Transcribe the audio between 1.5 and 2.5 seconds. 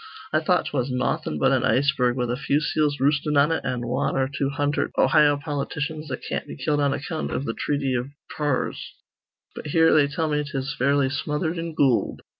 an iceberg with a